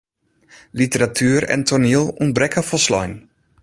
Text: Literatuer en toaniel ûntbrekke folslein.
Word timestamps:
Literatuer 0.79 1.43
en 1.55 1.61
toaniel 1.67 2.05
ûntbrekke 2.23 2.61
folslein. 2.69 3.13